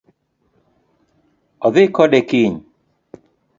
[1.65, 2.55] Odhi kode kiny